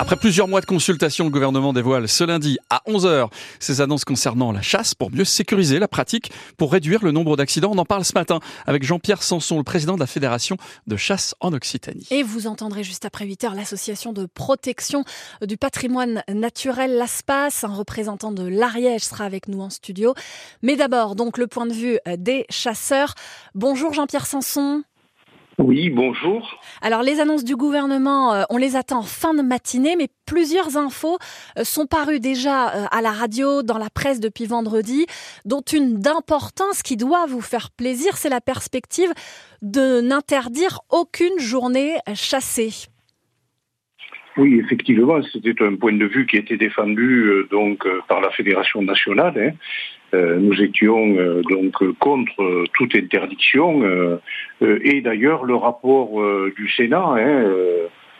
[0.00, 4.52] Après plusieurs mois de consultation, le gouvernement dévoile ce lundi à 11h ses annonces concernant
[4.52, 7.72] la chasse pour mieux sécuriser la pratique, pour réduire le nombre d'accidents.
[7.74, 10.56] On en parle ce matin avec Jean-Pierre Sanson, le président de la Fédération
[10.86, 12.06] de chasse en Occitanie.
[12.10, 15.04] Et vous entendrez juste après 8h l'association de protection
[15.42, 17.64] du patrimoine naturel l'ASPAS.
[17.64, 20.14] Un représentant de l'Ariège sera avec nous en studio.
[20.62, 23.14] Mais d'abord, donc, le point de vue des chasseurs.
[23.56, 24.84] Bonjour Jean-Pierre Sanson.
[25.58, 26.60] Oui, bonjour.
[26.82, 30.76] Alors les annonces du gouvernement, euh, on les attend en fin de matinée, mais plusieurs
[30.76, 31.18] infos
[31.58, 35.06] euh, sont parues déjà euh, à la radio, dans la presse depuis vendredi,
[35.44, 39.12] dont une d'importance qui doit vous faire plaisir, c'est la perspective
[39.60, 42.86] de n'interdire aucune journée chassée.
[44.36, 49.34] Oui, effectivement, c'était un point de vue qui était défendu donc par la Fédération nationale.
[49.36, 49.56] Hein.
[50.14, 54.18] Euh, nous étions euh, donc contre toute interdiction euh,
[54.60, 56.22] et d'ailleurs le rapport
[56.56, 57.44] du Sénat, hein,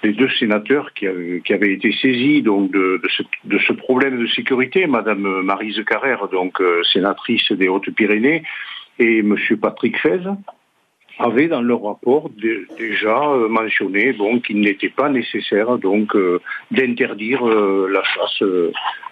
[0.03, 5.83] les deux sénateurs qui, avaient été saisis donc de, ce, problème de sécurité, Madame Marise
[5.85, 8.45] Carrère, donc sénatrice des Hautes-Pyrénées,
[9.01, 10.21] et Monsieur Patrick Fez,
[11.19, 12.31] avaient dans leur rapport
[12.79, 14.15] déjà mentionné
[14.45, 16.17] qu'il n'était pas nécessaire donc
[16.71, 18.45] d'interdire la chasse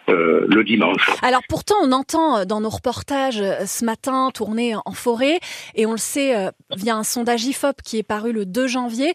[0.09, 1.11] euh, le dimanche.
[1.23, 5.41] Alors pourtant, on entend euh, dans nos reportages euh, ce matin tourner en forêt,
[5.75, 9.13] et on le sait via un sondage IFOP qui est paru le 2 janvier,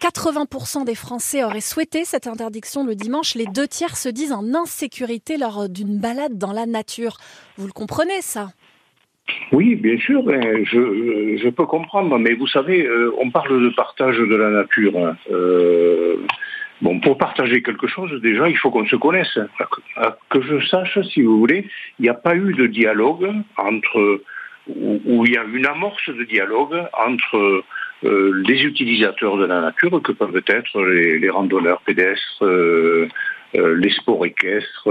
[0.00, 3.36] 80% des Français auraient souhaité cette interdiction le dimanche.
[3.36, 7.18] Les deux tiers se disent en insécurité lors d'une balade dans la nature.
[7.56, 8.48] Vous le comprenez, ça?
[9.52, 14.34] Oui, bien sûr, je, je, peux comprendre, mais vous savez, on parle de partage de
[14.34, 14.98] la nature.
[14.98, 15.16] Hein.
[16.82, 19.38] Bon, pour partager quelque chose, déjà, il faut qu'on se connaisse.
[20.28, 21.64] Que je sache, si vous voulez,
[22.00, 24.20] il n'y a pas eu de dialogue entre,
[24.66, 27.62] où, il y a une amorce de dialogue entre
[28.04, 33.08] euh, les utilisateurs de la nature, que peuvent être les, randonneurs pédestres, euh,
[33.54, 34.88] euh, les sports équestres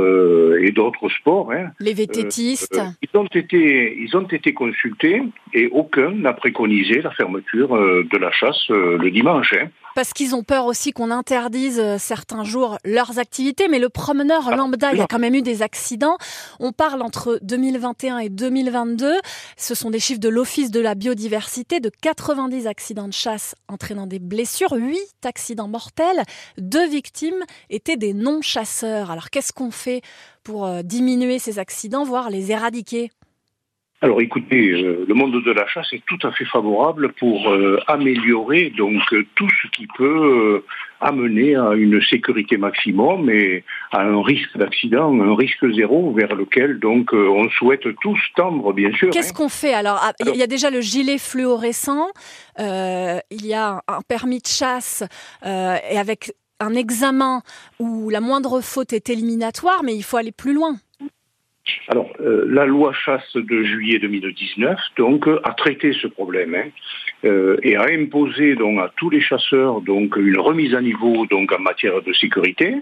[0.61, 1.51] et d'autres sports.
[1.51, 1.71] Hein.
[1.81, 2.81] Les vététistes.
[3.01, 8.31] ils, ont été, ils ont été consultés et aucun n'a préconisé la fermeture de la
[8.31, 9.53] chasse le dimanche.
[9.53, 9.67] Hein.
[9.95, 14.47] Parce qu'ils ont peur aussi qu'on interdise euh, certains jours leurs activités, mais le promeneur
[14.47, 16.17] ah, lambda, il y a quand même eu des accidents.
[16.59, 19.19] On parle entre 2021 et 2022,
[19.57, 24.07] ce sont des chiffres de l'Office de la biodiversité, de 90 accidents de chasse entraînant
[24.07, 26.23] des blessures, 8 accidents mortels,
[26.57, 29.11] deux victimes étaient des non-chasseurs.
[29.11, 30.01] Alors qu'est-ce qu'on fait
[30.43, 33.11] pour euh, diminuer ces accidents, voire les éradiquer?
[34.03, 37.79] Alors écoutez, euh, le monde de la chasse est tout à fait favorable pour euh,
[37.85, 40.63] améliorer donc euh, tout ce qui peut
[40.99, 46.79] amener à une sécurité maximum et à un risque d'accident, un risque zéro vers lequel
[46.79, 49.11] donc on souhaite tous tendre bien sûr.
[49.11, 49.35] Qu'est-ce hein.
[49.35, 49.99] qu'on fait alors?
[50.01, 52.07] Ah, Il y a déjà le gilet fluorescent,
[52.57, 55.03] il y a un permis de chasse
[55.43, 57.41] et avec un examen
[57.79, 60.77] où la moindre faute est éliminatoire, mais il faut aller plus loin.
[61.87, 66.69] Alors, euh, la loi chasse de juillet 2019 donc a traité ce problème hein,
[67.23, 71.51] euh, et a imposé donc à tous les chasseurs donc une remise à niveau donc
[71.51, 72.77] en matière de sécurité.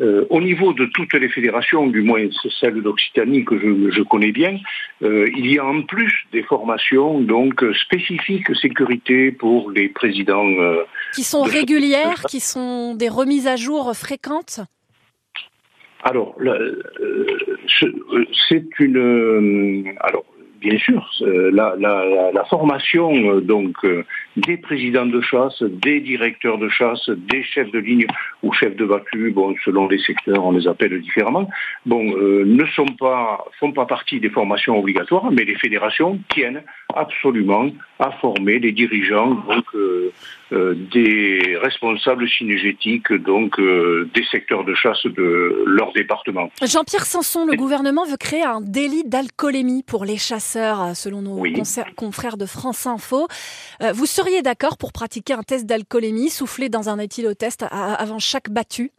[0.00, 2.26] Euh, au niveau de toutes les fédérations, du moins
[2.60, 4.58] celle d'Occitanie que je, connais bien,
[5.00, 10.46] il y a en plus des formations donc spécifiques sécurité pour les présidents.
[11.14, 14.60] qui sont régulières, qui sont des remises à jour fréquentes?
[16.06, 18.96] Alors, euh, euh, c'est une.
[18.96, 20.24] Euh, alors,
[20.60, 23.74] bien sûr, la, formation donc
[24.36, 28.06] des présidents de chasse, des directeurs de chasse, des chefs de ligne
[28.44, 31.48] ou chefs de battu, bon, selon les secteurs, on les appelle différemment,
[31.86, 36.62] ne font pas partie des formations obligatoires, mais les fédérations tiennent
[36.96, 44.74] absolument à former les dirigeants donc euh, des responsables synergétiques donc euh, des secteurs de
[44.74, 46.50] chasse de leur département.
[46.62, 51.42] Jean-Pierre Sanson, le gouvernement veut créer un délit d'alcoolémie pour les chasseurs, euh, selon nos
[51.96, 53.26] confrères de France Info.
[53.94, 58.92] vous seriez d'accord pour pratiquer un test d'alcoolémie, soufflé dans un éthylotest avant chaque battu?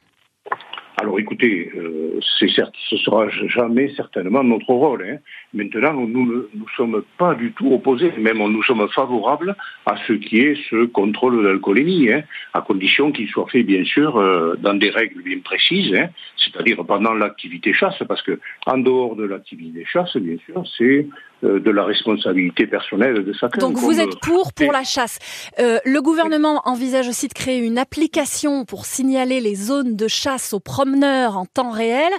[1.00, 5.06] Alors écoutez, euh, c'est certes, ce sera jamais certainement notre rôle.
[5.06, 5.18] Hein.
[5.53, 6.44] Maintenant, nous ne
[6.75, 9.55] sommes pas du tout opposés, même nous sommes favorables
[9.85, 12.23] à ce qui est ce contrôle d'alcoolémie, hein,
[12.53, 16.85] à condition qu'il soit fait bien sûr euh, dans des règles bien précises, hein, c'est-à-dire
[16.85, 21.07] pendant l'activité chasse, parce que en dehors de l'activité chasse, bien sûr, c'est
[21.44, 23.59] euh, de la responsabilité personnelle de chacun.
[23.59, 25.17] Donc vous êtes pour pour la chasse.
[25.59, 30.51] Euh, le gouvernement envisage aussi de créer une application pour signaler les zones de chasse
[30.53, 32.11] aux promeneurs en temps réel.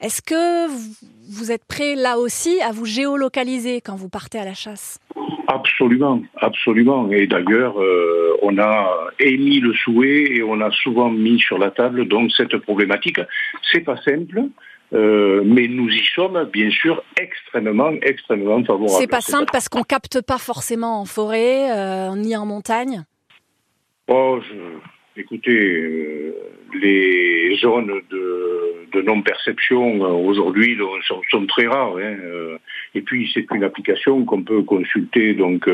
[0.00, 4.54] Est-ce que vous êtes prêt là aussi à vous géolocaliser quand vous partez à la
[4.54, 4.98] chasse?
[5.48, 7.10] Absolument, absolument.
[7.10, 8.88] Et d'ailleurs, euh, on a
[9.20, 13.20] émis le souhait et on a souvent mis sur la table donc cette problématique.
[13.70, 14.42] C'est pas simple.
[14.92, 18.90] Euh, mais nous y sommes bien sûr extrêmement, extrêmement favorables.
[18.90, 23.02] C'est pas simple parce qu'on capte pas forcément en forêt euh, ni en montagne?
[24.06, 25.20] Oh, je...
[25.20, 26.32] écoutez,
[26.80, 28.23] les zones de,
[28.94, 30.78] de non-perception aujourd'hui
[31.30, 31.96] sont, très rares.
[31.98, 32.16] Hein.
[32.94, 35.68] Et puis c'est une application qu'on peut consulter, donc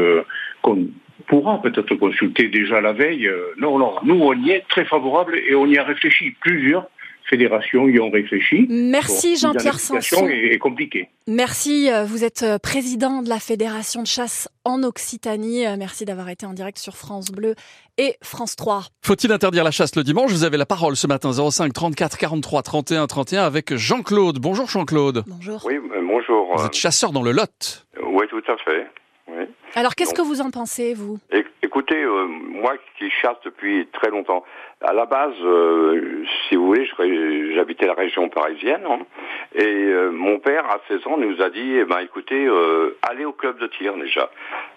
[0.63, 0.89] qu'on
[1.27, 3.31] pourra peut-être consulter déjà la veille.
[3.59, 6.87] Non, non, nous on y est très favorable et on y a réfléchi plusieurs
[7.29, 8.67] fédérations y ont réfléchi.
[8.69, 10.27] Merci Jean-Pierre Sanson.
[10.29, 11.09] est compliqué.
[11.27, 15.65] Merci, vous êtes président de la Fédération de chasse en Occitanie.
[15.79, 17.55] Merci d'avoir été en direct sur France Bleu
[17.99, 18.85] et France 3.
[19.03, 20.33] Faut-il interdire la chasse le dimanche?
[20.33, 24.39] Vous avez la parole ce matin 05 34 43 31 31 avec Jean-Claude.
[24.39, 25.25] Bonjour Jean-Claude.
[25.27, 25.65] Bonjour.
[25.67, 26.57] Oui, bonjour.
[26.57, 27.87] Vous êtes chasseur dans le Lot.
[28.03, 28.87] Oui, tout à fait.
[29.29, 29.45] Oui.
[29.77, 31.19] Alors qu'est-ce que vous en pensez, vous?
[31.63, 34.45] Écoutez, euh, moi qui chasse depuis très longtemps,
[34.81, 36.89] à la base, euh, si vous voulez,
[37.55, 39.01] j'habitais la région parisienne, hein,
[39.55, 42.49] et euh, mon père, à 16 ans, nous a dit, eh ben, écoutez,
[43.03, 44.31] allez au club de tir déjà,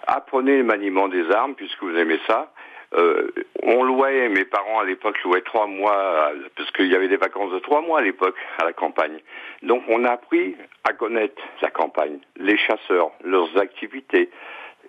[0.08, 2.52] apprenez le maniement des armes, puisque vous aimez ça,
[2.96, 3.32] euh,
[3.64, 7.52] on louait, mes parents à l'époque louaient trois mois, parce qu'il y avait des vacances
[7.52, 9.20] de trois mois à l'époque à la campagne.
[9.64, 14.30] Donc on a appris à connaître la campagne, les chasseurs, leurs activités.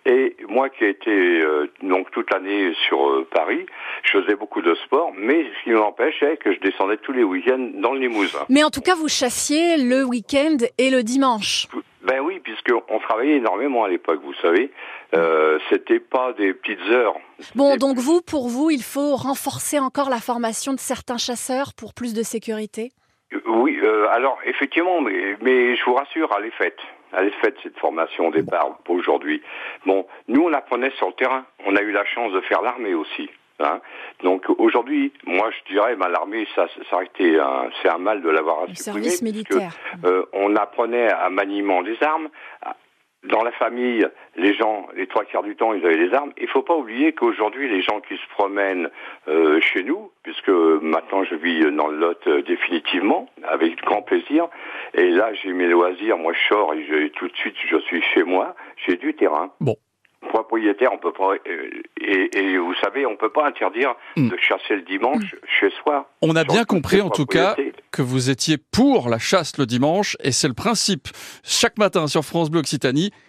[0.07, 3.65] Et moi qui ai été euh, donc toute l'année sur euh, Paris,
[4.03, 7.71] je faisais beaucoup de sport, mais ce qui m'empêchait que je descendais tous les week-ends
[7.75, 8.45] dans le Limousin.
[8.51, 11.69] Mais en tout cas, vous chassiez le week-end et le dimanche.
[12.03, 14.71] Ben oui, puisqu'on travaillait énormément à l'époque, vous savez.
[15.15, 17.17] Euh, C'était pas des petites heures.
[17.55, 21.95] Bon, donc vous, pour vous, il faut renforcer encore la formation de certains chasseurs pour
[21.95, 22.93] plus de sécurité?
[23.47, 26.79] Oui, euh, alors effectivement, mais, mais je vous rassure, elle est faite.
[27.17, 29.43] Elle est faite cette formation au départ pour aujourd'hui.
[29.87, 31.45] Bon, nous on apprenait sur le terrain.
[31.67, 33.29] On a eu la chance de faire l'armée aussi.
[33.61, 33.81] Hein.
[34.25, 38.21] Donc aujourd'hui, moi je dirais, ben, l'armée, ça, ça a été un, c'est un mal
[38.21, 39.73] de l'avoir Le service militaire.
[40.05, 42.29] euh, on apprenait à maniement des armes.
[43.25, 44.07] Dans la famille,
[44.37, 46.33] les gens, les trois quarts du temps, ils avaient des armes.
[46.41, 48.91] Il faut pas oublier qu'aujourd'hui, les gens qui se promènent
[49.29, 54.49] euh, chez nous, puisque maintenant je vis dans le Lot euh, définitivement, avec grand plaisir.
[54.95, 56.19] Et là, j'ai mes loisirs.
[56.19, 58.55] Moi, je sors et je, tout de suite, je suis chez moi.
[58.87, 59.51] J'ai du terrain.
[59.61, 59.77] Bon
[60.29, 64.29] propriétaire, on peut pas, et, et, vous savez, on peut pas interdire mm.
[64.31, 66.09] de chasser le dimanche chez soi.
[66.23, 67.55] On a bien compris en tout cas
[67.95, 71.07] que vous étiez pour la chasse le dimanche, et c'est le principe
[71.45, 73.13] chaque matin sur France Bleu Occitanie.